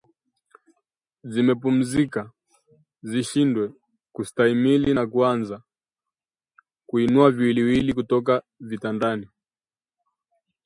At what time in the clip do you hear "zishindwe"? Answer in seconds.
3.09-3.65